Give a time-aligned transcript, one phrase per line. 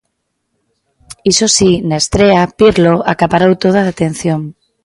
[1.31, 4.41] Iso si, na estrea, Pirlo acaparou toda a atención.